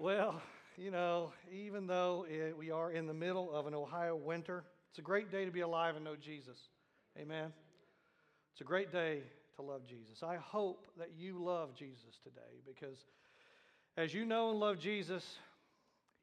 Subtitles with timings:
[0.00, 0.40] Well,
[0.76, 5.00] you know, even though it, we are in the middle of an Ohio winter, it's
[5.00, 6.56] a great day to be alive and know Jesus.
[7.18, 7.52] Amen.
[8.52, 9.22] It's a great day
[9.56, 10.22] to love Jesus.
[10.22, 12.96] I hope that you love Jesus today because
[13.96, 15.24] as you know and love Jesus,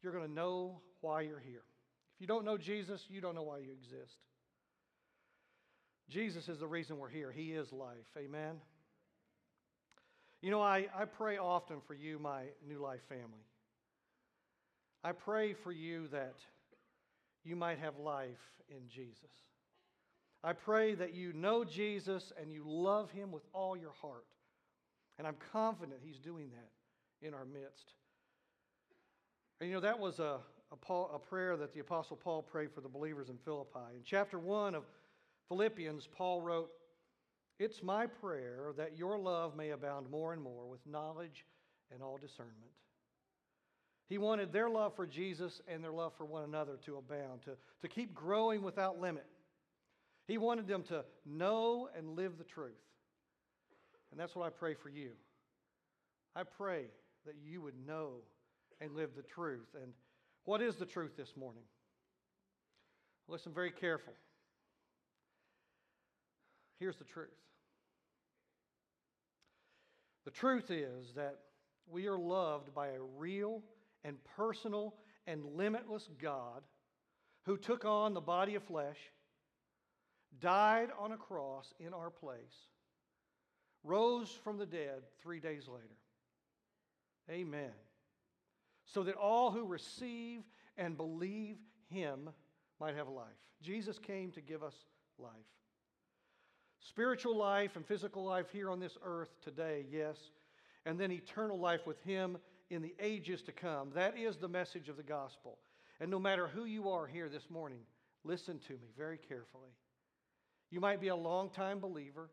[0.01, 1.63] you're going to know why you're here.
[2.15, 4.19] If you don't know Jesus, you don't know why you exist.
[6.09, 7.29] Jesus is the reason we're here.
[7.29, 8.07] He is life.
[8.17, 8.55] Amen.
[10.41, 13.43] You know, I, I pray often for you, my New Life family.
[15.05, 16.33] I pray for you that
[17.43, 19.29] you might have life in Jesus.
[20.43, 24.25] I pray that you know Jesus and you love him with all your heart.
[25.19, 27.93] And I'm confident he's doing that in our midst.
[29.61, 30.39] And you know, that was a,
[30.71, 33.93] a, Paul, a prayer that the Apostle Paul prayed for the believers in Philippi.
[33.93, 34.85] In chapter 1 of
[35.49, 36.71] Philippians, Paul wrote,
[37.59, 41.45] It's my prayer that your love may abound more and more with knowledge
[41.93, 42.71] and all discernment
[44.07, 47.51] he wanted their love for Jesus and their love for one another to abound, to,
[47.81, 49.25] to keep growing without limit.
[50.27, 52.73] He wanted them to know and live the truth.
[54.11, 55.11] And that's what I pray for you.
[56.35, 56.85] I pray
[57.25, 58.17] that you would know
[58.79, 59.67] and live the truth.
[59.81, 59.93] And
[60.43, 61.63] what is the truth this morning?
[63.27, 64.13] Listen very careful.
[66.79, 67.29] Here's the truth.
[70.25, 71.39] The truth is that
[71.87, 73.61] we are loved by a real
[74.05, 74.93] and personal
[75.27, 76.61] and limitless God
[77.43, 78.97] who took on the body of flesh,
[80.39, 82.55] died on a cross in our place,
[83.83, 85.97] rose from the dead three days later.
[87.29, 87.71] Amen.
[88.85, 90.41] So that all who receive
[90.77, 91.57] and believe
[91.89, 92.29] him
[92.79, 93.25] might have life.
[93.61, 94.75] Jesus came to give us
[95.17, 95.31] life.
[96.79, 100.17] Spiritual life and physical life here on this earth today, yes,
[100.85, 102.37] and then eternal life with him
[102.69, 103.91] in the ages to come.
[103.93, 105.57] That is the message of the gospel.
[105.99, 107.79] And no matter who you are here this morning,
[108.23, 109.71] listen to me very carefully.
[110.71, 112.29] You might be a long-time believer.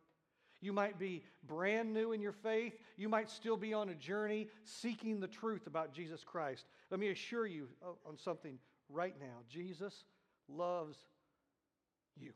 [0.61, 2.75] You might be brand new in your faith.
[2.97, 6.67] You might still be on a journey seeking the truth about Jesus Christ.
[6.91, 7.69] Let me assure you
[8.07, 10.05] on something right now Jesus
[10.49, 10.97] loves
[12.17, 12.33] you.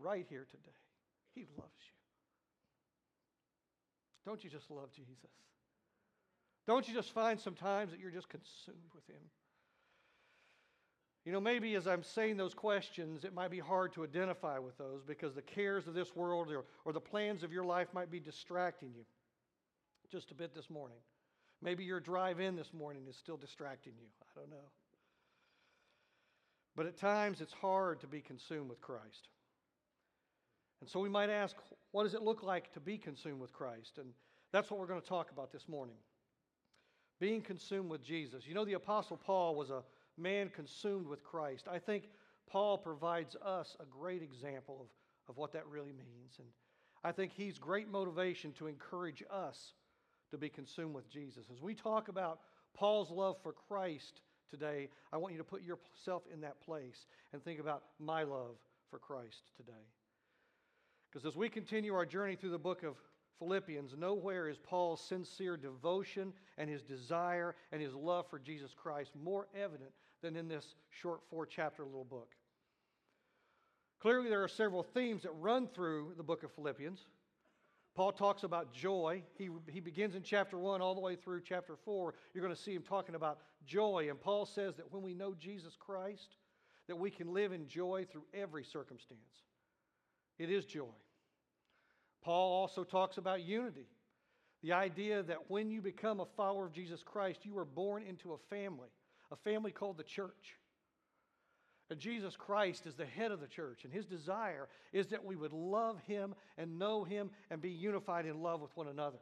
[0.00, 0.76] Right here today.
[1.34, 1.94] He loves you.
[4.26, 5.14] Don't you just love Jesus?
[6.66, 9.22] Don't you just find sometimes that you're just consumed with Him?
[11.24, 14.76] You know, maybe as I'm saying those questions, it might be hard to identify with
[14.76, 18.10] those because the cares of this world or, or the plans of your life might
[18.10, 19.04] be distracting you
[20.10, 20.98] just a bit this morning.
[21.62, 24.06] Maybe your drive in this morning is still distracting you.
[24.22, 24.68] I don't know.
[26.76, 29.28] But at times it's hard to be consumed with Christ.
[30.80, 31.56] And so we might ask,
[31.92, 33.98] what does it look like to be consumed with Christ?
[33.98, 34.10] And
[34.52, 35.96] that's what we're going to talk about this morning
[37.24, 38.46] being consumed with Jesus.
[38.46, 39.82] You know, the Apostle Paul was a
[40.18, 41.66] man consumed with Christ.
[41.72, 42.10] I think
[42.46, 46.34] Paul provides us a great example of, of what that really means.
[46.36, 46.46] And
[47.02, 49.72] I think he's great motivation to encourage us
[50.32, 51.46] to be consumed with Jesus.
[51.50, 52.40] As we talk about
[52.74, 54.20] Paul's love for Christ
[54.50, 58.56] today, I want you to put yourself in that place and think about my love
[58.90, 59.72] for Christ today.
[61.10, 62.96] Because as we continue our journey through the book of
[63.38, 69.10] Philippians, nowhere is Paul's sincere devotion and his desire and his love for Jesus Christ
[69.22, 69.90] more evident
[70.22, 72.30] than in this short four chapter little book.
[74.00, 77.06] Clearly, there are several themes that run through the book of Philippians.
[77.94, 79.22] Paul talks about joy.
[79.38, 82.14] He, he begins in chapter 1 all the way through chapter 4.
[82.34, 84.08] You're going to see him talking about joy.
[84.10, 86.36] And Paul says that when we know Jesus Christ,
[86.88, 89.20] that we can live in joy through every circumstance.
[90.38, 90.84] It is joy.
[92.24, 93.86] Paul also talks about unity
[94.62, 98.32] the idea that when you become a follower of Jesus Christ, you are born into
[98.32, 98.88] a family,
[99.30, 100.56] a family called the church.
[101.90, 105.36] And Jesus Christ is the head of the church, and his desire is that we
[105.36, 109.18] would love him and know him and be unified in love with one another.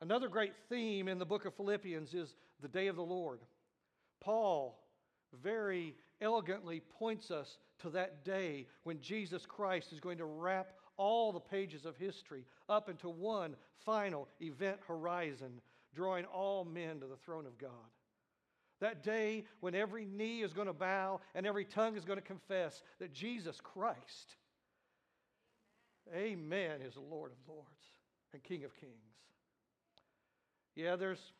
[0.00, 3.38] Another great theme in the book of Philippians is the day of the Lord.
[4.20, 4.82] Paul
[5.42, 11.32] very elegantly points us to that day when Jesus Christ is going to wrap all
[11.32, 13.54] the pages of history up into one
[13.84, 15.60] final event horizon,
[15.94, 17.70] drawing all men to the throne of God.
[18.80, 22.24] That day when every knee is going to bow and every tongue is going to
[22.24, 24.36] confess that Jesus Christ,
[26.14, 27.66] Amen, is the Lord of Lords
[28.32, 28.92] and King of Kings.
[30.76, 31.32] Yeah, there's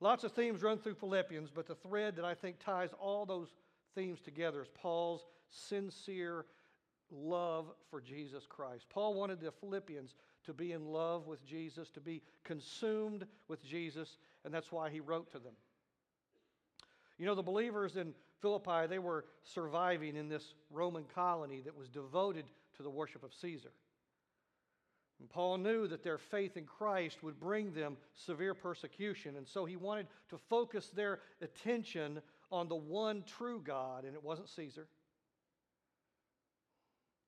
[0.00, 3.48] Lots of themes run through Philippians, but the thread that I think ties all those
[3.94, 6.46] themes together is Paul's sincere
[7.10, 8.86] love for Jesus Christ.
[8.88, 10.14] Paul wanted the Philippians
[10.46, 15.00] to be in love with Jesus, to be consumed with Jesus, and that's why he
[15.00, 15.54] wrote to them.
[17.18, 21.88] You know, the believers in Philippi, they were surviving in this Roman colony that was
[21.88, 22.44] devoted
[22.76, 23.70] to the worship of Caesar.
[25.20, 29.64] And Paul knew that their faith in Christ would bring them severe persecution, and so
[29.64, 32.20] he wanted to focus their attention
[32.54, 34.86] on the one true God, and it wasn't Caesar.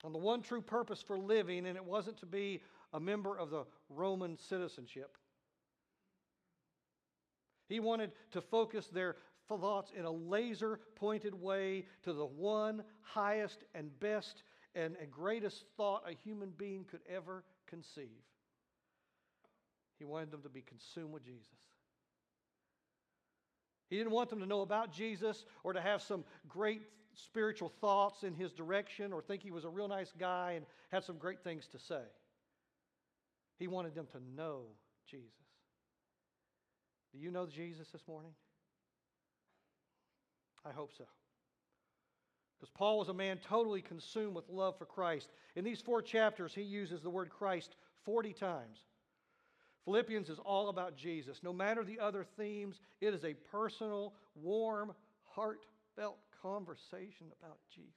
[0.05, 2.63] On the one true purpose for living, and it wasn't to be
[2.93, 5.19] a member of the Roman citizenship.
[7.69, 9.17] He wanted to focus their
[9.49, 14.45] thoughts in a laser pointed way to the one highest and best
[14.77, 18.23] and, and greatest thought a human being could ever conceive.
[19.99, 21.49] He wanted them to be consumed with Jesus.
[23.89, 26.83] He didn't want them to know about Jesus or to have some great
[27.15, 31.05] spiritual thoughts in his direction or think he was a real nice guy and had
[31.05, 32.03] some great things to say.
[33.59, 34.63] He wanted them to know
[35.09, 35.31] Jesus.
[37.13, 38.33] Do you know Jesus this morning?
[40.65, 41.05] I hope so.
[42.59, 45.31] Because Paul was a man totally consumed with love for Christ.
[45.55, 48.86] In these four chapters, he uses the word Christ 40 times.
[49.87, 51.41] Philippians is all about Jesus.
[51.45, 54.93] No matter the other themes, it is a personal, warm,
[55.25, 57.93] heartfelt conversation about Jesus.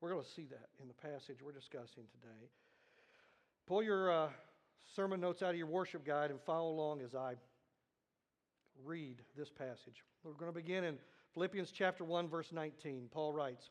[0.00, 2.50] We're going to see that in the passage we're discussing today.
[3.66, 4.28] Pull your uh,
[4.94, 7.36] sermon notes out of your worship guide and follow along as I
[8.84, 10.04] read this passage.
[10.22, 10.98] We're going to begin in
[11.32, 13.08] Philippians chapter 1 verse 19.
[13.10, 13.70] Paul writes,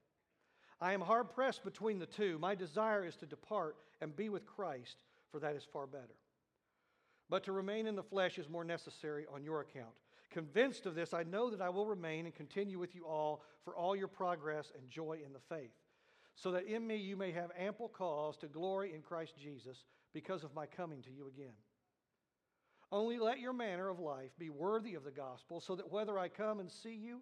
[0.81, 2.39] I am hard pressed between the two.
[2.39, 6.17] My desire is to depart and be with Christ, for that is far better.
[7.29, 9.93] But to remain in the flesh is more necessary on your account.
[10.31, 13.75] Convinced of this, I know that I will remain and continue with you all for
[13.75, 15.71] all your progress and joy in the faith,
[16.35, 20.43] so that in me you may have ample cause to glory in Christ Jesus because
[20.43, 21.53] of my coming to you again.
[22.91, 26.27] Only let your manner of life be worthy of the gospel, so that whether I
[26.27, 27.21] come and see you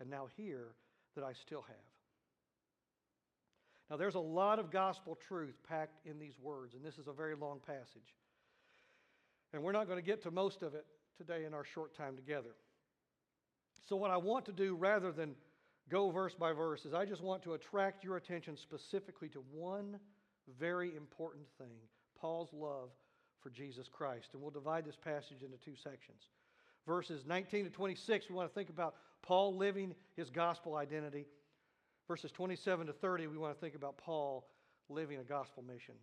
[0.00, 0.74] and now hear
[1.14, 1.76] that I still have.
[3.90, 7.12] Now, there's a lot of gospel truth packed in these words, and this is a
[7.12, 8.14] very long passage.
[9.52, 10.86] And we're not going to get to most of it
[11.18, 12.56] today in our short time together.
[13.86, 15.34] So, what I want to do rather than
[15.90, 20.00] go verse by verse is I just want to attract your attention specifically to one
[20.58, 21.76] very important thing
[22.18, 22.88] Paul's love
[23.42, 24.30] for Jesus Christ.
[24.32, 26.30] And we'll divide this passage into two sections
[26.86, 31.26] verses 19 to 26, we want to think about Paul living his gospel identity.
[32.06, 34.46] Verses 27 to 30, we want to think about Paul
[34.90, 35.94] living a gospel mission.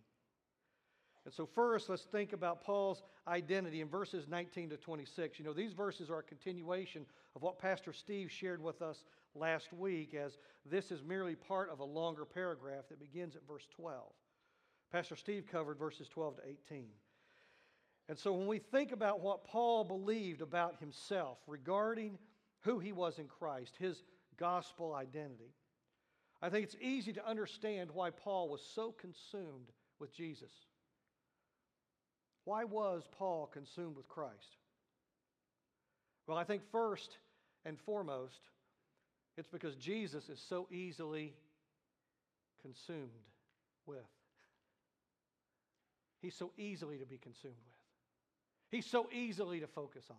[1.24, 5.38] And so, first, let's think about Paul's identity in verses 19 to 26.
[5.38, 9.04] You know, these verses are a continuation of what Pastor Steve shared with us
[9.36, 10.38] last week, as
[10.68, 14.02] this is merely part of a longer paragraph that begins at verse 12.
[14.90, 16.86] Pastor Steve covered verses 12 to 18.
[18.08, 22.18] And so when we think about what Paul believed about himself regarding
[22.62, 24.02] who he was in Christ, his
[24.38, 25.54] gospel identity,
[26.40, 30.50] I think it's easy to understand why Paul was so consumed with Jesus.
[32.44, 34.56] Why was Paul consumed with Christ?
[36.26, 37.18] Well, I think first
[37.64, 38.40] and foremost,
[39.36, 41.34] it's because Jesus is so easily
[42.60, 43.10] consumed
[43.86, 43.98] with.
[46.20, 47.72] He's so easily to be consumed with.
[48.70, 50.16] He's so easily to focus on.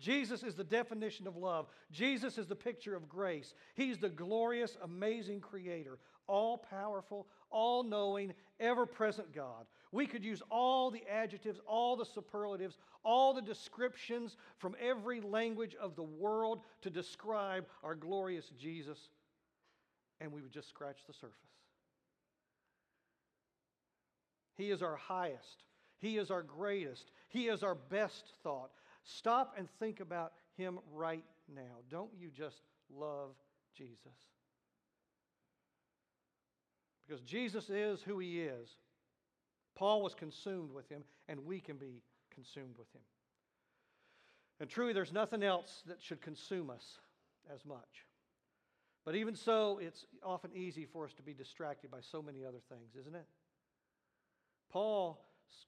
[0.00, 1.66] Jesus is the definition of love.
[1.90, 3.54] Jesus is the picture of grace.
[3.74, 9.66] He's the glorious, amazing creator, all powerful, all knowing, ever present God.
[9.92, 15.76] We could use all the adjectives, all the superlatives, all the descriptions from every language
[15.80, 18.98] of the world to describe our glorious Jesus,
[20.20, 21.36] and we would just scratch the surface.
[24.56, 25.64] He is our highest.
[25.98, 27.10] He is our greatest.
[27.28, 28.70] He is our best thought.
[29.04, 31.80] Stop and think about Him right now.
[31.90, 33.34] Don't you just love
[33.76, 33.98] Jesus?
[37.06, 38.68] Because Jesus is who He is.
[39.74, 43.02] Paul was consumed with Him, and we can be consumed with Him.
[44.60, 46.98] And truly, there's nothing else that should consume us
[47.52, 48.06] as much.
[49.04, 52.60] But even so, it's often easy for us to be distracted by so many other
[52.68, 53.26] things, isn't it?
[54.70, 55.20] Paul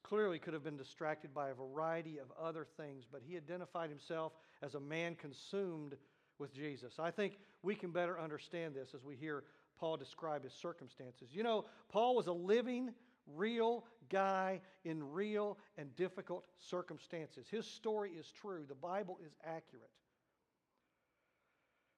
[0.03, 4.33] clearly could have been distracted by a variety of other things, but he identified himself
[4.63, 5.97] as a man consumed
[6.39, 6.95] with Jesus.
[6.99, 9.45] I think we can better understand this as we hear
[9.79, 11.29] Paul describe his circumstances.
[11.33, 12.93] You know, Paul was a living,
[13.27, 17.47] real guy in real and difficult circumstances.
[17.51, 19.91] His story is true, the Bible is accurate.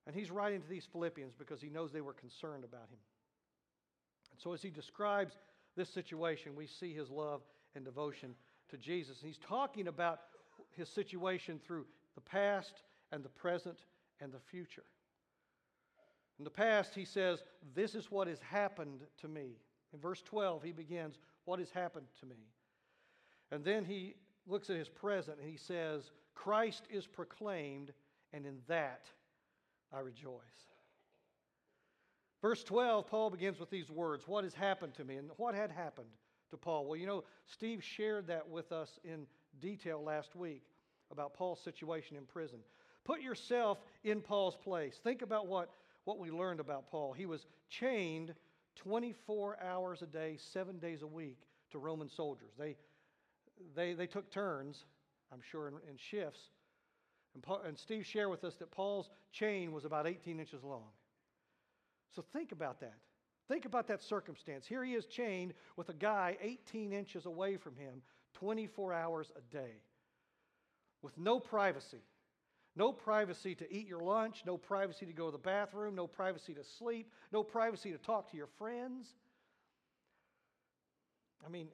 [0.06, 2.98] And he's writing to these Philippians because he knows they were concerned about him.
[4.30, 5.36] And so, as he describes
[5.76, 7.42] this situation, we see his love
[7.76, 8.34] and devotion
[8.70, 9.20] to Jesus.
[9.20, 10.20] And he's talking about
[10.72, 13.78] his situation through the past and the present
[14.20, 14.84] and the future.
[16.38, 17.42] In the past, he says,
[17.74, 19.58] This is what has happened to me.
[19.92, 22.36] In verse 12, he begins, What has happened to me?
[23.50, 24.14] And then he
[24.46, 27.92] looks at his present and he says, Christ is proclaimed,
[28.32, 29.06] and in that
[29.92, 30.40] I rejoice.
[32.42, 35.16] Verse 12, Paul begins with these words What has happened to me?
[35.16, 36.08] And what had happened
[36.50, 36.86] to Paul?
[36.86, 39.26] Well, you know, Steve shared that with us in
[39.60, 40.62] detail last week
[41.10, 42.58] about Paul's situation in prison.
[43.04, 44.98] Put yourself in Paul's place.
[45.02, 45.70] Think about what,
[46.04, 47.12] what we learned about Paul.
[47.12, 48.34] He was chained
[48.76, 51.38] 24 hours a day, seven days a week
[51.70, 52.50] to Roman soldiers.
[52.58, 52.76] They,
[53.74, 54.84] they, they took turns,
[55.32, 56.50] I'm sure, in, in shifts
[57.36, 60.88] and, Paul, and Steve shared with us that Paul's chain was about 18 inches long.
[62.14, 62.94] So think about that.
[63.48, 64.66] Think about that circumstance.
[64.66, 68.02] Here he is chained with a guy 18 inches away from him
[68.34, 69.80] 24 hours a day
[71.02, 72.02] with no privacy.
[72.74, 76.52] No privacy to eat your lunch, no privacy to go to the bathroom, no privacy
[76.54, 79.06] to sleep, no privacy to talk to your friends.
[81.44, 81.68] I mean,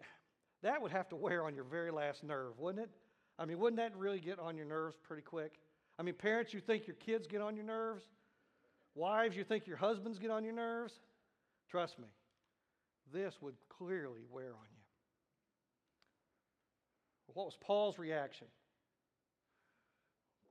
[0.62, 2.91] that would have to wear on your very last nerve, wouldn't it?
[3.38, 5.55] I mean, wouldn't that really get on your nerves pretty quick?
[5.99, 8.05] I mean, parents, you think your kids get on your nerves?
[8.95, 10.93] Wives, you think your husbands get on your nerves?
[11.73, 12.09] Trust me,
[13.14, 14.83] this would clearly wear on you.
[17.33, 18.47] What was Paul's reaction?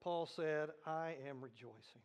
[0.04, 2.02] Paul said, I am rejoicing.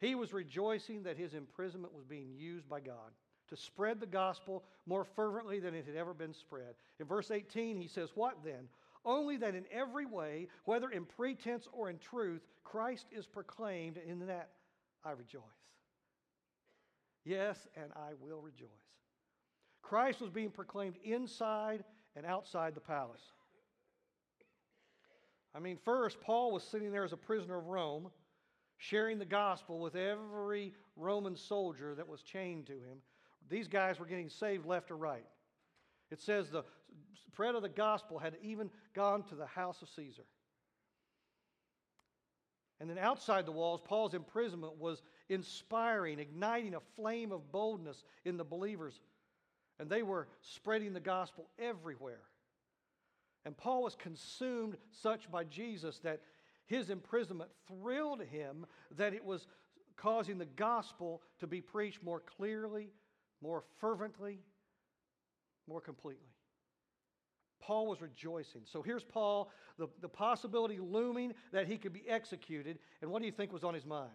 [0.00, 3.12] He was rejoicing that his imprisonment was being used by God
[3.50, 6.74] to spread the gospel more fervently than it had ever been spread.
[7.00, 8.68] In verse 18, he says, What then?
[9.04, 14.26] only that in every way, whether in pretense or in truth, Christ is proclaimed, in
[14.26, 14.50] that
[15.04, 15.42] I rejoice.
[17.24, 18.68] Yes, and I will rejoice.
[19.82, 21.84] Christ was being proclaimed inside
[22.16, 23.22] and outside the palace.
[25.54, 28.10] I mean, first, Paul was sitting there as a prisoner of Rome,
[28.78, 33.02] sharing the gospel with every Roman soldier that was chained to him.
[33.48, 35.26] These guys were getting saved left or right.
[36.10, 36.64] It says the
[37.26, 40.24] spread of the gospel had even gone to the house of Caesar.
[42.80, 48.36] And then outside the walls, Paul's imprisonment was inspiring, igniting a flame of boldness in
[48.36, 49.00] the believers.
[49.78, 52.20] And they were spreading the gospel everywhere.
[53.46, 56.20] And Paul was consumed such by Jesus that
[56.66, 58.66] his imprisonment thrilled him
[58.98, 59.46] that it was
[59.96, 62.90] causing the gospel to be preached more clearly,
[63.40, 64.40] more fervently,
[65.66, 66.28] more completely.
[67.60, 68.62] Paul was rejoicing.
[68.64, 72.78] So here's Paul, the, the possibility looming that he could be executed.
[73.00, 74.10] And what do you think was on his mind?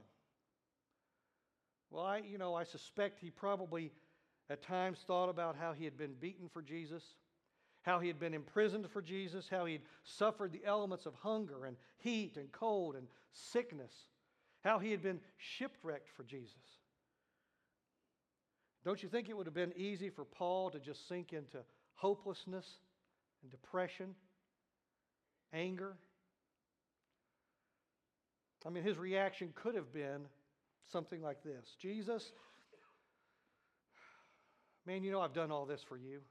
[1.95, 3.89] Well, I, you know, I suspect he probably
[4.49, 7.01] at times thought about how he had been beaten for Jesus,
[7.83, 11.63] how he had been imprisoned for Jesus, how he had suffered the elements of hunger
[11.63, 13.93] and heat and cold and sickness,
[14.61, 16.81] how he had been shipwrecked for Jesus.
[18.83, 21.59] Don't you think it would have been easy for Paul to just sink into
[21.93, 22.67] hopelessness
[23.41, 24.15] and depression,
[25.53, 25.95] anger.
[28.65, 30.25] I mean, his reaction could have been
[30.91, 32.23] something like this Jesus,
[34.85, 36.21] man, you know I've done all this for you.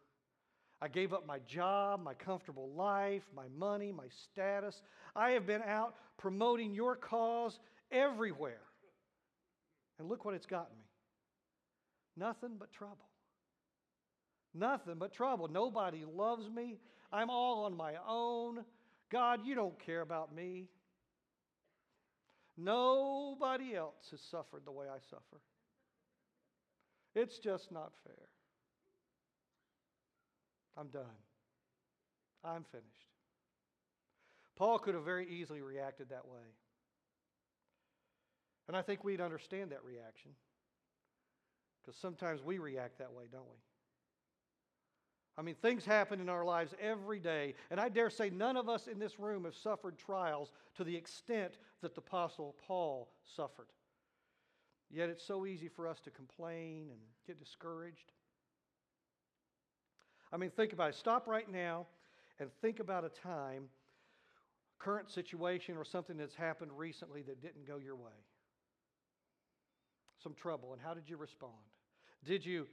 [0.83, 4.81] I gave up my job, my comfortable life, my money, my status.
[5.17, 7.59] I have been out promoting your cause
[7.91, 8.61] everywhere.
[9.99, 10.85] And look what it's gotten me
[12.17, 13.09] nothing but trouble.
[14.55, 15.49] Nothing but trouble.
[15.49, 16.79] Nobody loves me.
[17.13, 18.65] I'm all on my own.
[19.11, 20.69] God, you don't care about me.
[22.57, 25.41] Nobody else has suffered the way I suffer.
[27.15, 28.29] It's just not fair.
[30.77, 31.03] I'm done.
[32.45, 32.89] I'm finished.
[34.57, 36.55] Paul could have very easily reacted that way.
[38.69, 40.33] And I think we'd understand that reaction
[41.81, 43.59] because sometimes we react that way, don't we?
[45.37, 48.69] I mean, things happen in our lives every day, and I dare say none of
[48.69, 53.69] us in this room have suffered trials to the extent that the Apostle Paul suffered.
[54.91, 58.13] Yet it's so easy for us to complain and get discouraged.
[60.33, 60.95] I mean, think about it.
[60.95, 61.87] Stop right now
[62.39, 63.65] and think about a time,
[64.79, 68.13] current situation, or something that's happened recently that didn't go your way.
[70.23, 71.53] Some trouble, and how did you respond?
[72.25, 72.67] Did you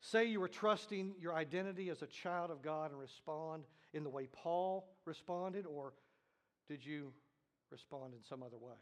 [0.00, 4.10] say you were trusting your identity as a child of God and respond in the
[4.10, 5.92] way Paul responded, or
[6.68, 7.12] did you
[7.70, 8.76] respond in some other way?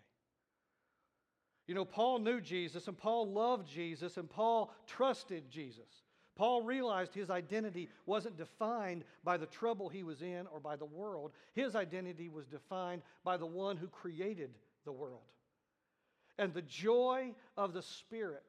[1.67, 6.03] You know, Paul knew Jesus and Paul loved Jesus and Paul trusted Jesus.
[6.35, 10.85] Paul realized his identity wasn't defined by the trouble he was in or by the
[10.85, 11.33] world.
[11.53, 14.51] His identity was defined by the one who created
[14.85, 15.21] the world.
[16.39, 18.45] And the joy of the Spirit,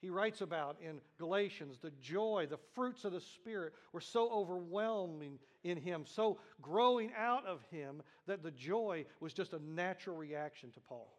[0.00, 5.38] he writes about in Galatians, the joy, the fruits of the Spirit were so overwhelming
[5.62, 10.70] in him, so growing out of him, that the joy was just a natural reaction
[10.72, 11.12] to Paul.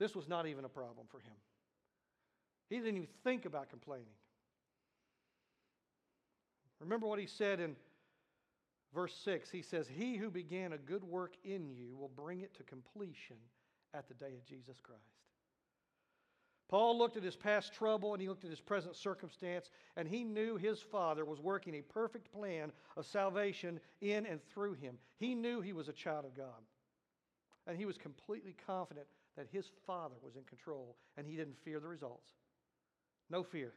[0.00, 1.36] This was not even a problem for him.
[2.68, 4.06] He didn't even think about complaining.
[6.80, 7.76] Remember what he said in
[8.92, 9.50] verse 6.
[9.50, 13.36] He says, He who began a good work in you will bring it to completion
[13.94, 15.02] at the day of Jesus Christ.
[16.68, 20.22] Paul looked at his past trouble and he looked at his present circumstance, and he
[20.22, 24.98] knew his Father was working a perfect plan of salvation in and through him.
[25.18, 26.62] He knew he was a child of God.
[27.66, 29.06] And he was completely confident
[29.36, 32.32] that his Father was in control, and he didn't fear the results.
[33.30, 33.72] No fear.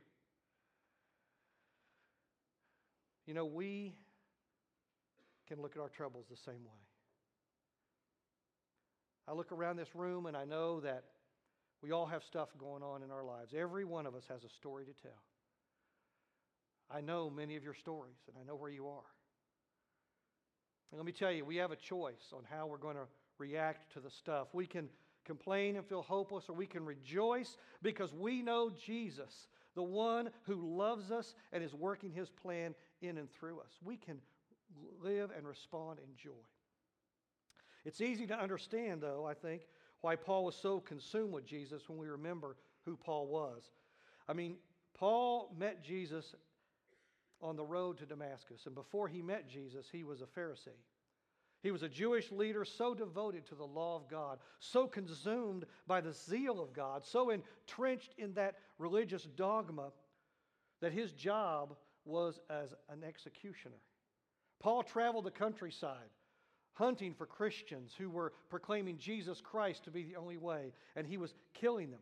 [3.25, 3.93] You know, we
[5.47, 6.81] can look at our troubles the same way.
[9.27, 11.03] I look around this room and I know that
[11.81, 13.53] we all have stuff going on in our lives.
[13.57, 15.21] Every one of us has a story to tell.
[16.93, 19.03] I know many of your stories and I know where you are.
[20.91, 23.93] And let me tell you, we have a choice on how we're going to react
[23.93, 24.49] to the stuff.
[24.53, 24.89] We can
[25.25, 30.77] complain and feel hopeless, or we can rejoice because we know Jesus, the one who
[30.77, 33.71] loves us and is working his plan in and through us.
[33.83, 34.19] We can
[35.01, 36.31] live and respond in joy.
[37.85, 39.61] It's easy to understand, though, I think,
[40.01, 43.63] why Paul was so consumed with Jesus when we remember who Paul was.
[44.27, 44.55] I mean,
[44.93, 46.35] Paul met Jesus
[47.41, 50.69] on the road to Damascus, and before he met Jesus, he was a Pharisee.
[51.63, 56.01] He was a Jewish leader so devoted to the law of God, so consumed by
[56.01, 59.91] the zeal of God, so entrenched in that religious dogma
[60.81, 63.77] that his job was as an executioner.
[64.59, 66.09] Paul traveled the countryside
[66.73, 71.17] hunting for Christians who were proclaiming Jesus Christ to be the only way, and he
[71.17, 71.99] was killing them.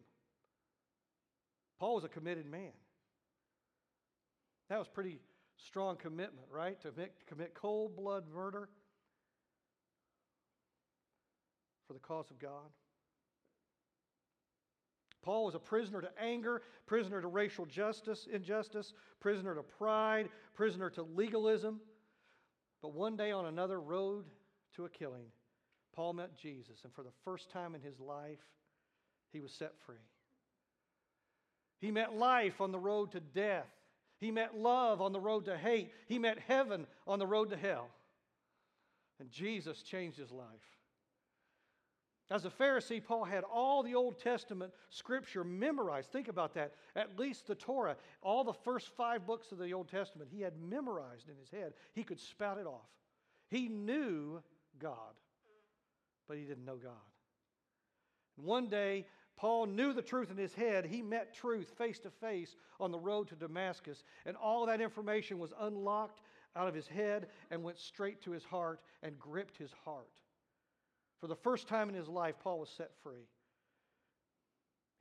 [1.79, 2.71] Paul was a committed man.
[4.69, 5.19] That was pretty
[5.58, 6.79] strong commitment, right?
[6.82, 6.91] To
[7.27, 8.69] commit cold blood murder
[11.88, 12.69] for the cause of God.
[15.21, 20.89] Paul was a prisoner to anger, prisoner to racial justice, injustice, prisoner to pride, prisoner
[20.91, 21.82] to legalism.
[22.82, 24.25] But one day on another road
[24.75, 25.25] to a killing,
[25.93, 28.39] Paul met Jesus, and for the first time in his life,
[29.32, 29.95] he was set free.
[31.79, 33.69] He met life on the road to death.
[34.19, 35.91] He met love on the road to hate.
[36.08, 37.89] He met heaven on the road to hell.
[39.19, 40.45] And Jesus changed his life.
[42.32, 46.12] As a Pharisee, Paul had all the Old Testament scripture memorized.
[46.12, 46.73] Think about that.
[46.95, 50.53] At least the Torah, all the first five books of the Old Testament, he had
[50.62, 51.73] memorized in his head.
[51.93, 52.88] He could spout it off.
[53.49, 54.43] He knew
[54.79, 55.13] God,
[56.27, 56.93] but he didn't know God.
[58.37, 59.05] And one day,
[59.37, 60.85] Paul knew the truth in his head.
[60.85, 65.39] He met truth face to face on the road to Damascus, and all that information
[65.39, 66.21] was unlocked
[66.55, 70.11] out of his head and went straight to his heart and gripped his heart.
[71.21, 73.27] For the first time in his life, Paul was set free.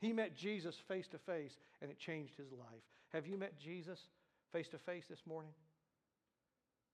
[0.00, 2.84] He met Jesus face to face, and it changed his life.
[3.12, 3.98] Have you met Jesus
[4.52, 5.52] face to face this morning?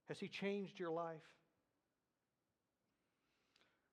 [0.09, 1.23] Has he changed your life?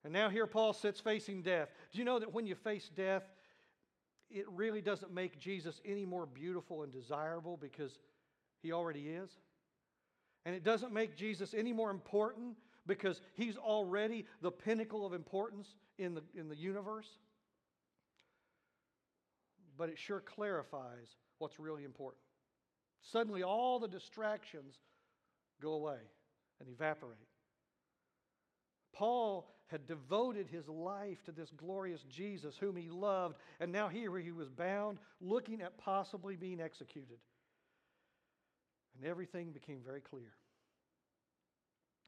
[0.03, 1.69] And now here Paul sits facing death.
[1.91, 3.23] Do you know that when you face death,
[4.29, 7.99] it really doesn't make Jesus any more beautiful and desirable because
[8.63, 9.29] he already is?
[10.45, 15.75] And it doesn't make Jesus any more important because he's already the pinnacle of importance
[15.99, 17.07] in the, in the universe.
[19.77, 22.21] But it sure clarifies what's really important.
[23.01, 24.75] Suddenly, all the distractions
[25.61, 25.97] go away
[26.59, 27.17] and evaporate.
[28.93, 34.17] Paul had devoted his life to this glorious Jesus whom he loved, and now here
[34.19, 37.17] he was bound, looking at possibly being executed.
[38.97, 40.33] And everything became very clear.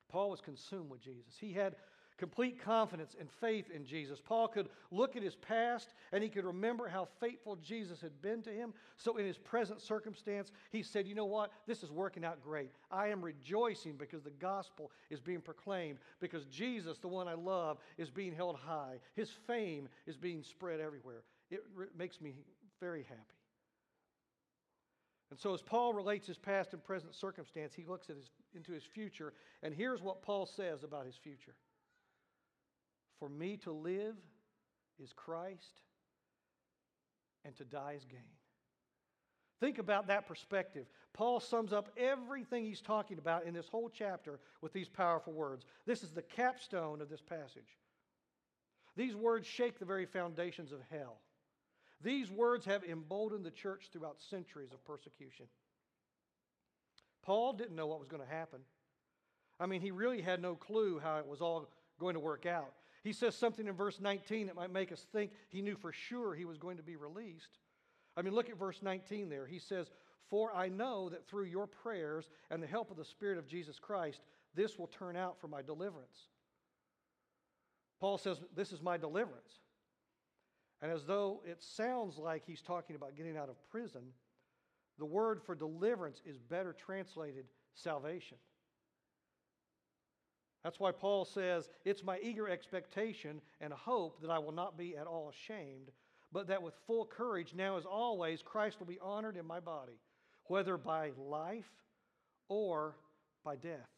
[0.10, 1.34] Paul was consumed with Jesus.
[1.39, 1.76] He had
[2.17, 4.19] complete confidence and faith in Jesus.
[4.23, 8.41] Paul could look at his past and he could remember how faithful Jesus had been
[8.43, 8.73] to him.
[8.97, 11.52] So, in his present circumstance, he said, You know what?
[11.67, 12.71] This is working out great.
[12.91, 17.78] I am rejoicing because the gospel is being proclaimed, because Jesus, the one I love,
[17.97, 18.99] is being held high.
[19.15, 21.23] His fame is being spread everywhere.
[21.49, 22.36] It re- makes me
[22.80, 23.21] very happy.
[25.34, 28.71] And so, as Paul relates his past and present circumstance, he looks at his, into
[28.71, 31.56] his future, and here's what Paul says about his future.
[33.19, 34.15] For me to live
[35.02, 35.82] is Christ,
[37.45, 38.19] and to die is gain.
[39.60, 40.88] Think about that perspective.
[41.13, 45.65] Paul sums up everything he's talking about in this whole chapter with these powerful words.
[45.86, 47.78] This is the capstone of this passage.
[48.95, 51.19] These words shake the very foundations of hell.
[52.02, 55.45] These words have emboldened the church throughout centuries of persecution.
[57.23, 58.60] Paul didn't know what was going to happen.
[59.60, 62.73] I mean, he really had no clue how it was all going to work out.
[63.04, 66.34] He says something in verse 19 that might make us think he knew for sure
[66.34, 67.60] he was going to be released.
[68.16, 69.46] I mean, look at verse 19 there.
[69.46, 69.89] He says,
[70.30, 73.78] For I know that through your prayers and the help of the Spirit of Jesus
[73.78, 74.22] Christ,
[74.56, 76.28] this will turn out for my deliverance.
[78.00, 79.60] Paul says, This is my deliverance.
[80.82, 84.02] And as though it sounds like he's talking about getting out of prison,
[85.00, 88.38] the word for deliverance is better translated salvation.
[90.63, 94.95] That's why Paul says, It's my eager expectation and hope that I will not be
[94.95, 95.91] at all ashamed,
[96.32, 99.99] but that with full courage, now as always, Christ will be honored in my body,
[100.45, 101.69] whether by life
[102.47, 102.95] or
[103.43, 103.89] by death.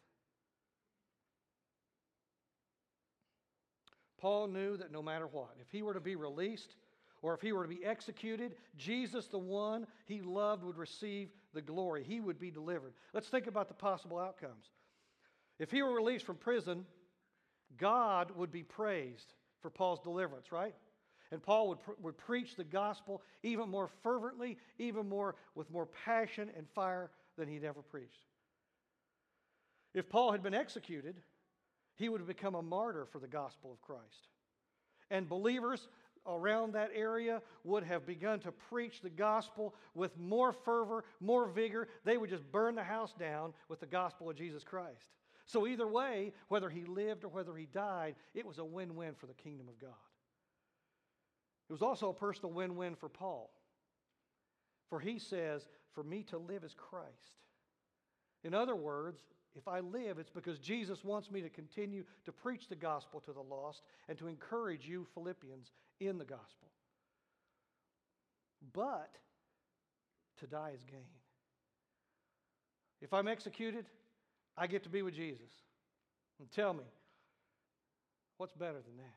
[4.17, 6.77] Paul knew that no matter what, if he were to be released
[7.21, 11.61] or if he were to be executed, Jesus, the one he loved, would receive the
[11.61, 12.03] glory.
[12.03, 12.93] He would be delivered.
[13.13, 14.71] Let's think about the possible outcomes.
[15.59, 16.85] If he were released from prison,
[17.77, 20.75] God would be praised for Paul's deliverance, right?
[21.31, 26.49] And Paul would, would preach the gospel even more fervently, even more with more passion
[26.55, 28.27] and fire than he'd ever preached.
[29.93, 31.15] If Paul had been executed,
[31.95, 34.29] he would have become a martyr for the gospel of Christ.
[35.09, 35.87] And believers
[36.27, 41.87] around that area would have begun to preach the gospel with more fervor, more vigor.
[42.03, 45.13] They would just burn the house down with the gospel of Jesus Christ.
[45.45, 49.13] So, either way, whether he lived or whether he died, it was a win win
[49.13, 49.91] for the kingdom of God.
[51.69, 53.51] It was also a personal win win for Paul.
[54.89, 57.39] For he says, For me to live is Christ.
[58.43, 59.21] In other words,
[59.55, 63.31] if I live, it's because Jesus wants me to continue to preach the gospel to
[63.31, 66.69] the lost and to encourage you, Philippians, in the gospel.
[68.73, 69.15] But
[70.39, 70.99] to die is gain.
[73.01, 73.85] If I'm executed,
[74.57, 75.51] I get to be with Jesus.
[76.39, 76.83] And tell me,
[78.37, 79.15] what's better than that?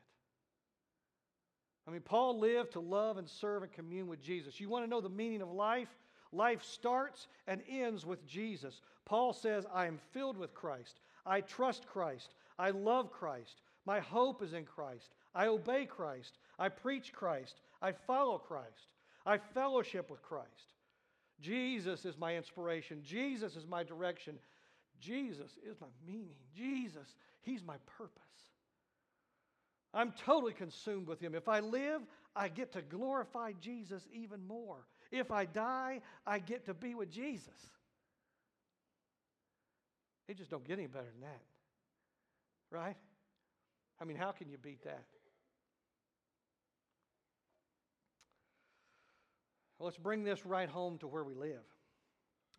[1.87, 4.59] I mean, Paul lived to love and serve and commune with Jesus.
[4.59, 5.89] You want to know the meaning of life?
[6.31, 8.81] Life starts and ends with Jesus.
[9.05, 10.99] Paul says, I am filled with Christ.
[11.25, 12.35] I trust Christ.
[12.59, 13.61] I love Christ.
[13.85, 15.09] My hope is in Christ.
[15.33, 16.37] I obey Christ.
[16.59, 17.61] I preach Christ.
[17.81, 18.93] I follow Christ.
[19.25, 20.73] I fellowship with Christ.
[21.41, 23.01] Jesus is my inspiration.
[23.03, 24.35] Jesus is my direction.
[24.99, 26.35] Jesus is my meaning.
[26.55, 28.21] Jesus, He's my purpose.
[29.93, 31.33] I'm totally consumed with Him.
[31.33, 32.01] If I live,
[32.35, 34.85] I get to glorify Jesus even more.
[35.11, 37.47] If I die, I get to be with Jesus.
[40.27, 41.41] It just don't get any better than that.
[42.69, 42.97] Right?
[43.99, 45.03] I mean, how can you beat that?
[49.79, 51.63] let's bring this right home to where we live.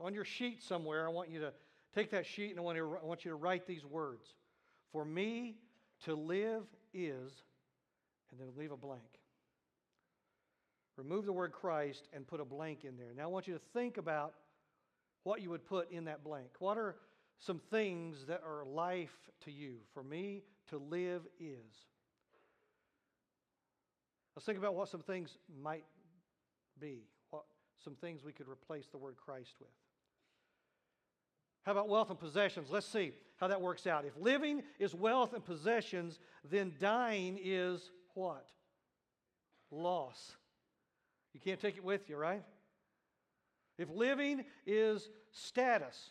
[0.01, 1.53] On your sheet somewhere, I want you to
[1.95, 4.27] Take that sheet and I want, to, I want you to write these words.
[4.93, 5.57] For me
[6.05, 6.63] to live
[6.95, 7.33] is,
[8.31, 9.03] and then leave a blank.
[10.97, 13.13] Remove the word Christ and put a blank in there.
[13.17, 14.35] Now I want you to think about
[15.25, 16.49] what you would put in that blank.
[16.59, 16.97] What are
[17.39, 19.77] some things that are life to you?
[19.95, 21.87] For me to live is.
[24.37, 25.85] Let's think about what some things might
[26.81, 27.45] be, what
[27.83, 29.69] some things we could replace the word Christ with.
[31.63, 32.69] How about wealth and possessions?
[32.71, 34.05] Let's see how that works out.
[34.05, 36.19] If living is wealth and possessions,
[36.49, 38.47] then dying is what?
[39.71, 40.37] Loss.
[41.33, 42.43] You can't take it with you, right?
[43.79, 46.11] If living is status,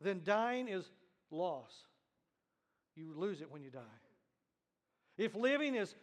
[0.00, 0.90] then dying is
[1.30, 1.72] loss.
[2.94, 3.80] You lose it when you die.
[5.16, 5.94] If living is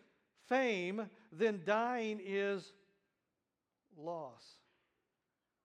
[0.47, 2.73] fame, then dying is
[3.97, 4.43] loss.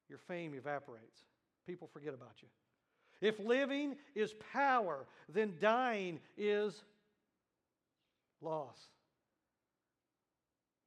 [0.08, 1.20] Your fame evaporates.
[1.66, 2.48] People forget about you.
[3.20, 6.82] If living is power, then dying is
[8.40, 8.78] loss.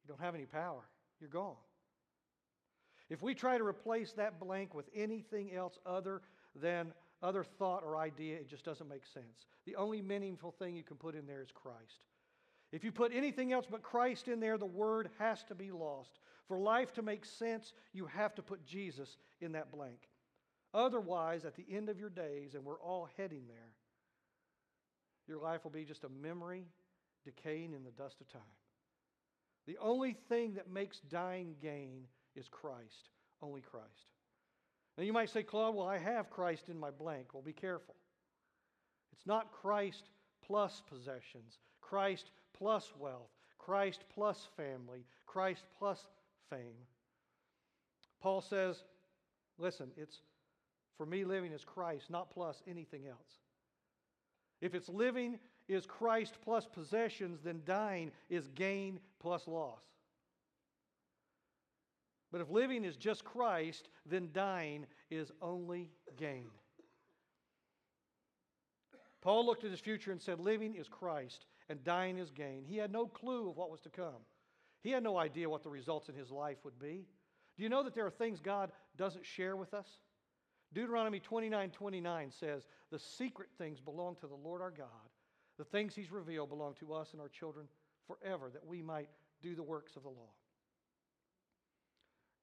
[0.04, 0.82] You don't have any power,
[1.19, 1.56] you're gone.
[3.10, 6.22] If we try to replace that blank with anything else other
[6.56, 9.46] than other thought or idea, it just doesn't make sense.
[9.65, 12.02] The only meaningful thing you can put in there is Christ.
[12.72, 16.19] If you put anything else but Christ in there, the word has to be lost.
[16.48, 20.10] For life to make sense, you have to put Jesus in that blank.
[20.74, 23.70] Otherwise, at the end of your days, and we're all heading there,
[25.28, 26.66] your life will be just a memory
[27.24, 28.42] decaying in the dust of time.
[29.68, 32.04] The only thing that makes dying gain
[32.36, 33.10] is Christ,
[33.42, 33.88] only Christ.
[34.98, 37.34] Now you might say, Claude, well, I have Christ in my blank.
[37.34, 37.96] Well, be careful.
[39.14, 40.10] It's not Christ
[40.46, 46.06] plus possessions, Christ plus wealth, Christ plus family, Christ plus
[46.50, 46.88] fame.
[48.22, 48.84] Paul says,
[49.58, 50.20] listen, it's
[50.97, 53.39] for me living is Christ, not plus anything else.
[54.62, 59.82] If it's living is Christ plus possessions, then dying is gain plus loss.
[62.32, 66.49] But if living is just Christ, then dying is only gain.
[69.21, 72.65] Paul looked at his future and said, Living is Christ and dying is gain.
[72.67, 74.25] He had no clue of what was to come.
[74.82, 77.06] He had no idea what the results in his life would be.
[77.56, 79.88] Do you know that there are things God doesn't share with us?
[80.74, 84.88] Deuteronomy 29 29 says, The secret things belong to the Lord our God.
[85.58, 87.68] The things He's revealed belong to us and our children
[88.08, 89.10] forever, that we might
[89.42, 90.32] do the works of the law.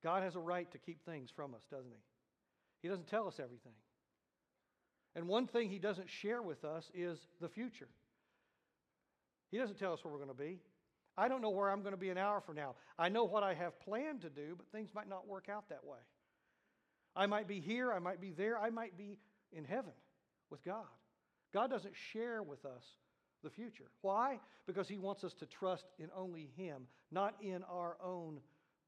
[0.02, 2.02] God has a right to keep things from us, doesn't He?
[2.82, 3.72] He doesn't tell us everything.
[5.14, 7.88] And one thing He doesn't share with us is the future.
[9.50, 10.60] He doesn't tell us where we're going to be.
[11.18, 12.76] I don't know where I'm going to be an hour from now.
[12.98, 15.84] I know what I have planned to do, but things might not work out that
[15.84, 15.98] way.
[17.16, 19.18] I might be here, I might be there, I might be
[19.52, 19.92] in heaven
[20.50, 20.84] with God.
[21.52, 22.84] God doesn't share with us
[23.42, 23.86] the future.
[24.02, 24.38] Why?
[24.66, 28.40] Because He wants us to trust in only Him, not in our own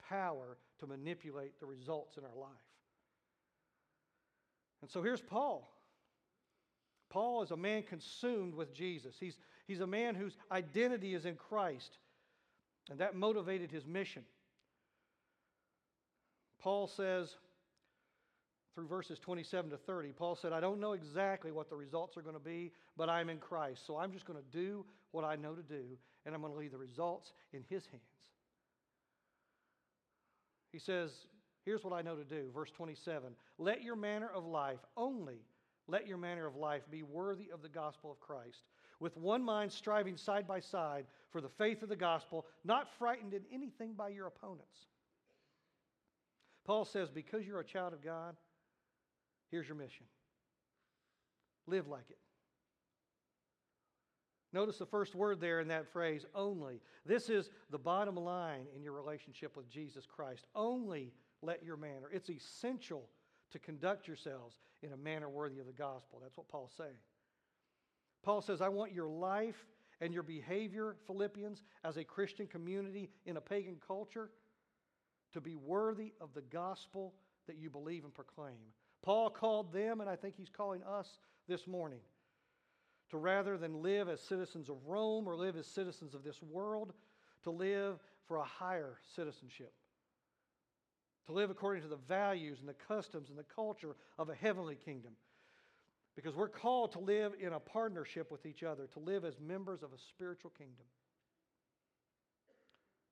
[0.09, 2.51] power to manipulate the results in our life.
[4.83, 5.69] And so here's Paul.
[7.09, 9.17] Paul is a man consumed with Jesus.
[9.19, 11.99] He's, he's a man whose identity is in Christ,
[12.91, 14.25] and that motivated his mission.
[16.61, 17.37] Paul says,
[18.75, 22.23] through verses 27 to 30, Paul said, I don't know exactly what the results are
[22.23, 23.87] going to be, but I'm in Christ.
[23.87, 25.85] So I'm just going to do what I know to do,
[26.25, 28.03] and I'm going to leave the results in his hands.
[30.73, 31.11] He says,
[31.65, 32.51] Here's what I know to do.
[32.53, 35.39] Verse 27 Let your manner of life, only
[35.87, 38.63] let your manner of life be worthy of the gospel of Christ,
[39.01, 43.35] with one mind striving side by side for the faith of the gospel, not frightened
[43.35, 44.87] in anything by your opponents.
[46.65, 48.37] Paul says, Because you're a child of God,
[49.53, 50.07] Here's your mission
[51.69, 52.19] live like it.
[54.53, 56.81] Notice the first word there in that phrase, only.
[57.07, 60.45] This is the bottom line in your relationship with Jesus Christ.
[60.55, 62.11] Only let your manner.
[62.13, 63.09] It's essential
[63.53, 66.19] to conduct yourselves in a manner worthy of the gospel.
[66.21, 66.99] That's what Paul's saying.
[68.23, 69.67] Paul says, I want your life
[70.01, 74.31] and your behavior, Philippians, as a Christian community in a pagan culture,
[75.33, 77.15] to be worthy of the gospel
[77.47, 78.59] that you believe and proclaim.
[79.03, 82.01] Paul called them, and I think he's calling us this morning,
[83.11, 86.93] to rather than live as citizens of Rome or live as citizens of this world,
[87.45, 89.73] to live for a higher citizenship.
[91.27, 94.77] To live according to the values and the customs and the culture of a heavenly
[94.77, 95.13] kingdom.
[96.15, 99.83] Because we're called to live in a partnership with each other, to live as members
[99.83, 100.87] of a spiritual kingdom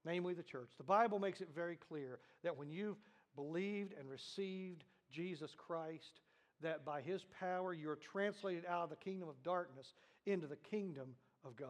[0.04, 0.70] namely the church.
[0.78, 2.98] The Bible makes it very clear that when you've
[3.34, 6.20] believed and received Jesus Christ,
[6.62, 9.86] that by his power you're translated out of the kingdom of darkness
[10.26, 11.68] into the kingdom of God.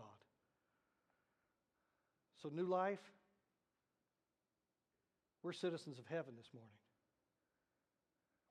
[2.42, 2.98] So, new life,
[5.42, 6.70] we're citizens of heaven this morning.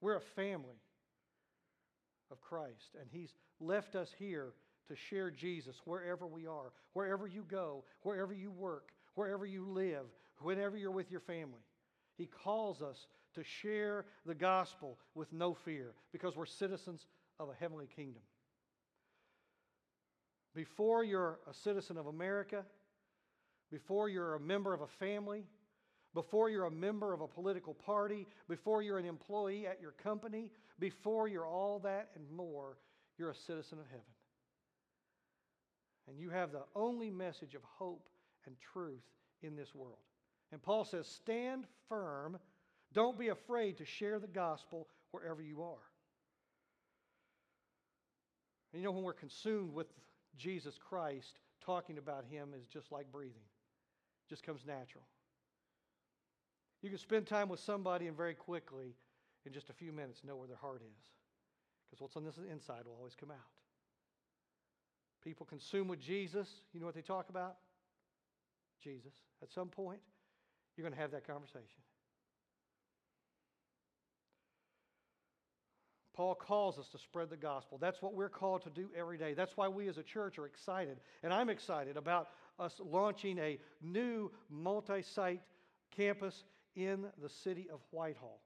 [0.02, 0.82] We're a family
[2.32, 4.54] of Christ, and he's left us here
[4.88, 10.06] to share Jesus wherever we are, wherever you go, wherever you work, wherever you live,
[10.42, 11.62] whenever you're with your family.
[12.18, 12.98] He calls us
[13.40, 17.08] to share the gospel with no fear because we're citizens
[17.40, 18.22] of a heavenly kingdom.
[20.54, 22.66] Before you're a citizen of America,
[23.72, 25.46] before you're a member of a family,
[26.14, 30.50] before you're a member of a political party, before you're an employee at your company,
[30.80, 32.78] before you're all that and more,
[33.18, 34.04] you're a citizen of heaven.
[36.08, 38.10] And you have the only message of hope
[38.46, 39.04] and truth
[39.44, 40.00] in this world.
[40.52, 42.40] And Paul says, Stand firm.
[42.94, 45.86] Don't be afraid to share the gospel wherever you are.
[48.74, 49.88] And you know, when we're consumed with
[50.38, 55.04] Jesus Christ, talking about him is just like breathing, it just comes natural.
[56.82, 58.96] You can spend time with somebody and very quickly,
[59.46, 60.98] in just a few minutes, know where their heart is.
[61.90, 63.38] Because what's on this inside will always come out.
[65.24, 67.58] People consumed with Jesus, you know what they talk about?
[68.82, 69.12] Jesus.
[69.44, 70.00] At some point,
[70.78, 71.82] you're going to have that conversation.
[76.20, 77.78] Paul calls us to spread the gospel.
[77.80, 79.34] That's what we're called to do every day.
[79.34, 80.98] That's why we as a church are excited.
[81.24, 82.28] And I'm excited about
[82.60, 85.40] us launching a new multi site
[85.96, 86.44] campus
[86.76, 88.42] in the city of Whitehall.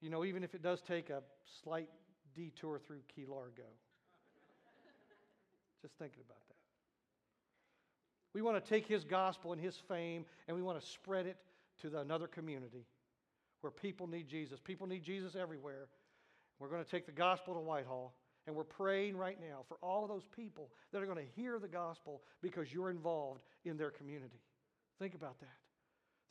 [0.00, 1.22] You know, even if it does take a
[1.62, 1.90] slight
[2.34, 3.68] detour through Key Largo.
[5.82, 6.56] Just thinking about that.
[8.32, 11.36] We want to take his gospel and his fame and we want to spread it
[11.82, 12.86] to the, another community
[13.62, 14.60] where people need Jesus.
[14.60, 15.88] People need Jesus everywhere.
[16.58, 18.14] We're going to take the gospel to Whitehall
[18.46, 21.58] and we're praying right now for all of those people that are going to hear
[21.58, 24.40] the gospel because you're involved in their community.
[24.98, 25.48] Think about that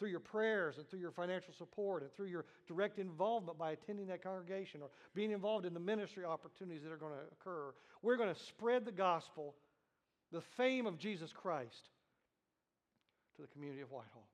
[0.02, 4.08] through your prayers and through your financial support and through your direct involvement by attending
[4.08, 8.18] that congregation or being involved in the ministry opportunities that are going to occur, we're
[8.18, 9.54] going to spread the gospel,
[10.32, 11.90] the fame of Jesus Christ,
[13.36, 14.28] to the community of Whitehall.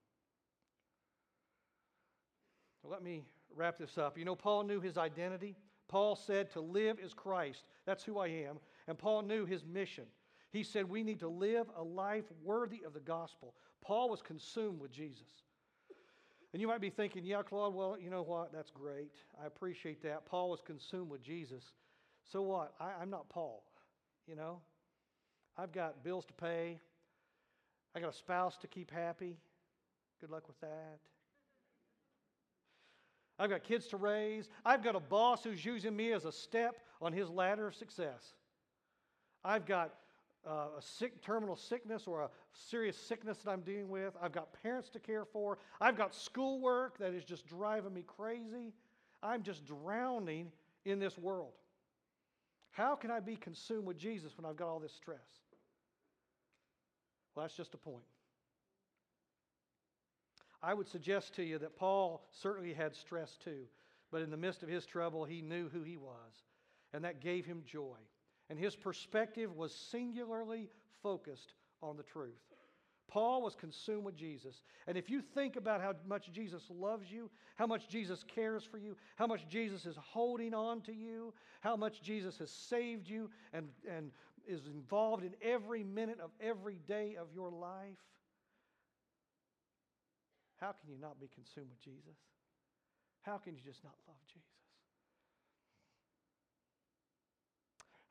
[2.89, 3.23] Let me
[3.55, 4.17] wrap this up.
[4.17, 5.55] You know, Paul knew his identity.
[5.87, 7.63] Paul said, To live is Christ.
[7.85, 8.59] That's who I am.
[8.87, 10.05] And Paul knew his mission.
[10.51, 13.53] He said, We need to live a life worthy of the gospel.
[13.81, 15.43] Paul was consumed with Jesus.
[16.53, 18.53] And you might be thinking, yeah, Claude, well, you know what?
[18.53, 19.13] That's great.
[19.41, 20.25] I appreciate that.
[20.25, 21.63] Paul was consumed with Jesus.
[22.23, 22.73] So what?
[22.79, 23.63] I, am not Paul,
[24.27, 24.59] you know?
[25.57, 26.79] I've got bills to pay.
[27.95, 29.37] I got a spouse to keep happy.
[30.21, 30.99] Good luck with that.
[33.39, 34.49] I've got kids to raise.
[34.65, 38.33] I've got a boss who's using me as a step on his ladder of success.
[39.43, 39.93] I've got
[40.47, 44.15] uh, a sick terminal sickness or a serious sickness that I'm dealing with.
[44.21, 45.57] I've got parents to care for.
[45.79, 48.73] I've got schoolwork that is just driving me crazy.
[49.21, 50.51] I'm just drowning
[50.85, 51.53] in this world.
[52.71, 55.17] How can I be consumed with Jesus when I've got all this stress?
[57.35, 58.03] Well, that's just a point.
[60.61, 63.65] I would suggest to you that Paul certainly had stress too,
[64.11, 66.43] but in the midst of his trouble, he knew who he was,
[66.93, 67.97] and that gave him joy
[68.49, 70.69] and his perspective was singularly
[71.03, 72.41] focused on the truth.
[73.09, 74.61] Paul was consumed with Jesus.
[74.85, 78.77] And if you think about how much Jesus loves you, how much Jesus cares for
[78.77, 83.29] you, how much Jesus is holding on to you, how much Jesus has saved you
[83.53, 84.11] and, and
[84.45, 87.97] is involved in every minute of every day of your life,
[90.59, 92.17] how can you not be consumed with Jesus?
[93.21, 94.47] How can you just not love Jesus?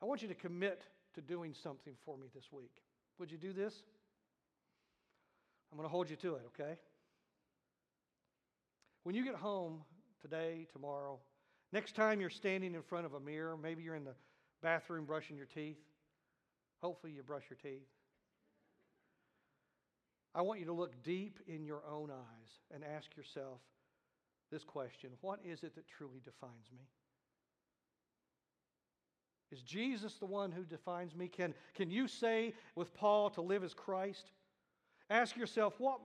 [0.02, 0.82] I want you to commit
[1.14, 2.82] to doing something for me this week.
[3.18, 3.74] Would you do this?
[5.72, 6.78] I'm going to hold you to it, okay?
[9.02, 9.82] When you get home
[10.20, 11.18] today, tomorrow,
[11.72, 14.14] next time you're standing in front of a mirror, maybe you're in the
[14.62, 15.78] bathroom brushing your teeth.
[16.82, 17.86] Hopefully, you brush your teeth.
[20.36, 23.60] I want you to look deep in your own eyes and ask yourself
[24.52, 26.84] this question What is it that truly defines me?
[29.50, 31.28] Is Jesus the one who defines me?
[31.28, 34.32] Can, can you say with Paul to live as Christ?
[35.08, 36.00] Ask yourself, what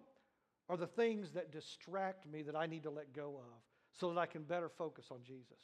[0.70, 3.60] are the things that distract me that I need to let go of
[4.00, 5.58] so that I can better focus on Jesus?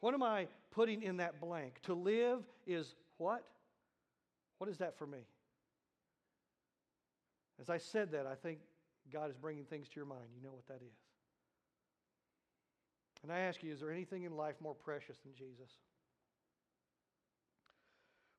[0.00, 1.80] What am I putting in that blank?
[1.82, 3.44] To live is what?
[4.58, 5.26] What is that for me?
[7.60, 8.58] As I said that, I think
[9.12, 10.26] God is bringing things to your mind.
[10.36, 10.96] You know what that is.
[13.22, 15.70] And I ask you, is there anything in life more precious than Jesus?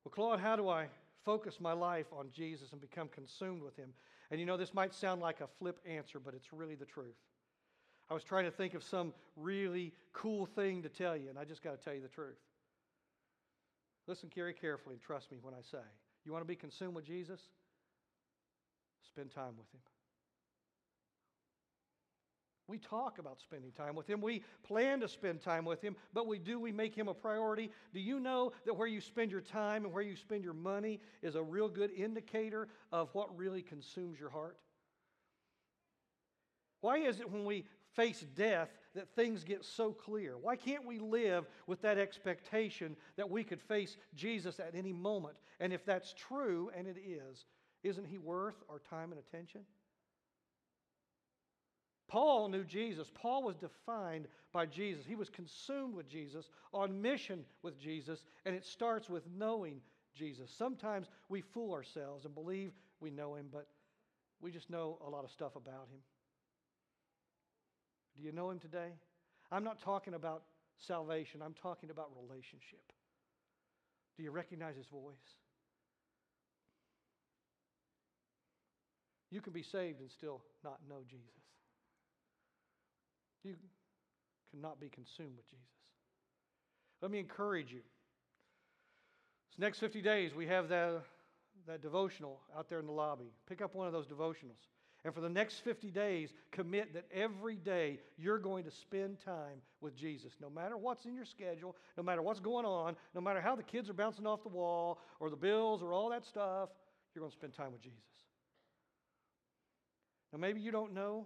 [0.04, 0.86] Well, Claude, how do I
[1.24, 3.90] focus my life on Jesus and become consumed with him?
[4.30, 7.16] And you know, this might sound like a flip answer, but it's really the truth.
[8.10, 11.44] I was trying to think of some really cool thing to tell you, and I
[11.44, 12.38] just got to tell you the truth.
[14.06, 15.84] Listen very carefully and trust me when I say.
[16.24, 17.40] You want to be consumed with Jesus?
[19.12, 19.80] Spend time with him.
[22.68, 24.20] We talk about spending time with Him.
[24.20, 27.70] We plan to spend time with Him, but we do, we make Him a priority.
[27.94, 31.00] Do you know that where you spend your time and where you spend your money
[31.22, 34.58] is a real good indicator of what really consumes your heart?
[36.82, 37.64] Why is it when we
[37.96, 40.36] face death that things get so clear?
[40.36, 45.36] Why can't we live with that expectation that we could face Jesus at any moment?
[45.58, 47.46] And if that's true, and it is,
[47.82, 49.62] isn't He worth our time and attention?
[52.08, 53.10] Paul knew Jesus.
[53.14, 55.04] Paul was defined by Jesus.
[55.06, 59.80] He was consumed with Jesus, on mission with Jesus, and it starts with knowing
[60.14, 60.50] Jesus.
[60.56, 63.68] Sometimes we fool ourselves and believe we know him, but
[64.40, 66.00] we just know a lot of stuff about him.
[68.16, 68.92] Do you know him today?
[69.52, 70.42] I'm not talking about
[70.78, 72.92] salvation, I'm talking about relationship.
[74.16, 75.14] Do you recognize his voice?
[79.30, 81.26] You can be saved and still not know Jesus.
[83.44, 83.54] You
[84.50, 85.64] cannot be consumed with Jesus.
[87.02, 87.80] Let me encourage you.
[89.50, 91.02] This next 50 days, we have that,
[91.66, 93.32] that devotional out there in the lobby.
[93.48, 94.66] Pick up one of those devotionals.
[95.04, 99.62] And for the next 50 days, commit that every day you're going to spend time
[99.80, 100.32] with Jesus.
[100.40, 103.62] No matter what's in your schedule, no matter what's going on, no matter how the
[103.62, 106.70] kids are bouncing off the wall or the bills or all that stuff,
[107.14, 108.17] you're going to spend time with Jesus.
[110.32, 111.24] Now, maybe you don't know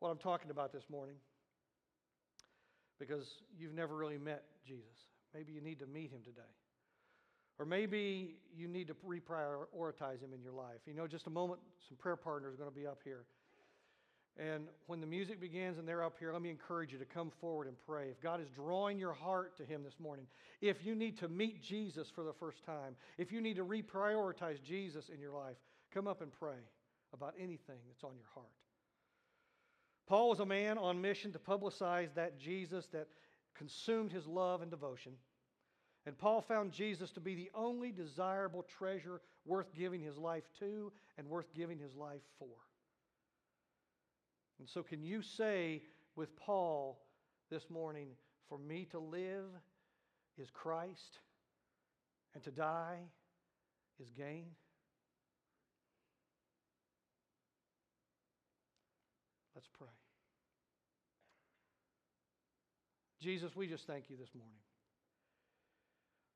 [0.00, 1.16] what I'm talking about this morning
[2.98, 3.26] because
[3.58, 4.84] you've never really met Jesus.
[5.34, 6.42] Maybe you need to meet him today.
[7.58, 10.78] Or maybe you need to reprioritize him in your life.
[10.86, 13.24] You know, just a moment, some prayer partners are going to be up here.
[14.38, 17.32] And when the music begins and they're up here, let me encourage you to come
[17.40, 18.08] forward and pray.
[18.08, 20.26] If God is drawing your heart to Him this morning,
[20.60, 24.62] if you need to meet Jesus for the first time, if you need to reprioritize
[24.62, 25.56] Jesus in your life,
[25.92, 26.58] come up and pray
[27.12, 28.46] about anything that's on your heart.
[30.06, 33.08] Paul was a man on mission to publicize that Jesus that
[33.54, 35.12] consumed his love and devotion.
[36.06, 40.90] And Paul found Jesus to be the only desirable treasure worth giving his life to
[41.18, 42.48] and worth giving his life for.
[44.58, 45.82] And so, can you say
[46.16, 46.98] with Paul
[47.50, 48.08] this morning,
[48.48, 49.44] for me to live
[50.38, 51.18] is Christ,
[52.34, 52.98] and to die
[54.00, 54.46] is gain?
[59.54, 59.88] Let's pray.
[63.20, 64.58] Jesus, we just thank you this morning.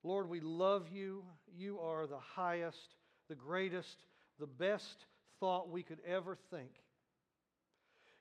[0.03, 1.23] Lord, we love you.
[1.57, 2.97] You are the highest,
[3.29, 4.05] the greatest,
[4.41, 5.07] the best
[5.39, 6.71] thought we could ever think.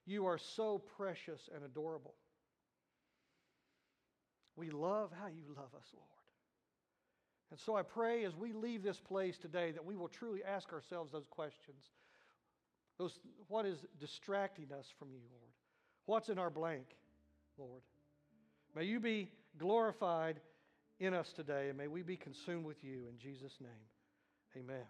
[0.06, 2.14] You are so precious and adorable.
[4.56, 6.08] We love how you love us, Lord.
[7.50, 10.72] And so I pray as we leave this place today that we will truly ask
[10.72, 11.84] ourselves those questions.
[12.98, 15.52] Those, what is distracting us from you, Lord?
[16.06, 16.86] What's in our blank,
[17.58, 17.82] Lord?
[18.76, 20.40] May you be glorified
[21.00, 23.08] in us today, and may we be consumed with you.
[23.10, 24.86] In Jesus' name, amen.